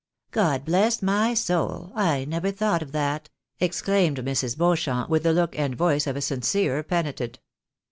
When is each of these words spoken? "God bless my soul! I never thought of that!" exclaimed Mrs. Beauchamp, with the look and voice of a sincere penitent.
"God 0.31 0.65
bless 0.65 1.03
my 1.03 1.35
soul! 1.35 1.91
I 1.93 2.25
never 2.25 2.49
thought 2.49 2.81
of 2.81 2.91
that!" 2.91 3.29
exclaimed 3.59 4.17
Mrs. 4.17 4.57
Beauchamp, 4.57 5.11
with 5.11 5.21
the 5.21 5.31
look 5.31 5.55
and 5.55 5.75
voice 5.75 6.07
of 6.07 6.15
a 6.15 6.21
sincere 6.21 6.81
penitent. 6.81 7.37